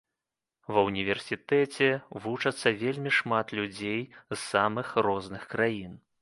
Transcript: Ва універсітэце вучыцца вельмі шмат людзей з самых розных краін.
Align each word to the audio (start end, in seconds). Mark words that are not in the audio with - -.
Ва 0.75 0.81
універсітэце 0.91 1.89
вучыцца 2.23 2.73
вельмі 2.81 3.11
шмат 3.19 3.53
людзей 3.61 4.01
з 4.33 4.39
самых 4.49 4.87
розных 5.11 5.47
краін. 5.55 5.93